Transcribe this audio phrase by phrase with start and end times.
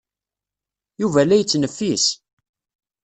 [1.01, 2.05] Yuba la yettneffis.